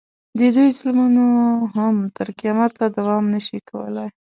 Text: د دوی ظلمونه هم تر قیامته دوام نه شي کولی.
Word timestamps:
د 0.37 0.39
دوی 0.55 0.69
ظلمونه 0.79 1.23
هم 1.75 1.95
تر 2.15 2.27
قیامته 2.39 2.85
دوام 2.97 3.23
نه 3.33 3.39
شي 3.47 3.59
کولی. 3.69 4.07